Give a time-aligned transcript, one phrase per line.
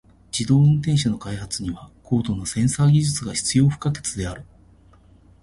[0.31, 4.43] 自動運転車の開発には高度なセンサー技術が必要不可欠である。